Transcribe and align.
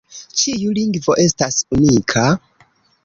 Ĉiu 0.43 0.71
lingvo 0.79 1.15
estas 1.25 1.59
unika. 1.79 2.25